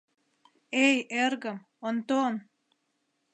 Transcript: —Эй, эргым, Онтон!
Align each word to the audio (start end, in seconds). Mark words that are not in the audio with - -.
—Эй, 0.85 0.97
эргым, 1.23 1.57
Онтон! 1.87 2.33